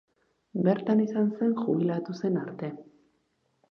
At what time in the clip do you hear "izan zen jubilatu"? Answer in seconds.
1.05-2.19